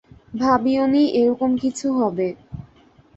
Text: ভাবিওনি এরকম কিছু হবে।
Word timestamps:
ভাবিওনি 0.39 1.03
এরকম 1.19 1.51
কিছু 1.63 1.87
হবে। 1.99 2.27